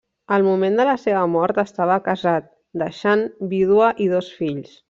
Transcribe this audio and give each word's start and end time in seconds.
Al 0.35 0.45
moment 0.45 0.77
de 0.79 0.85
la 0.89 0.95
seva 1.01 1.21
mort 1.33 1.59
estava 1.65 1.99
casat, 2.09 2.49
deixant 2.85 3.25
vídua 3.55 3.95
i 4.07 4.13
dos 4.19 4.35
fills. 4.43 4.79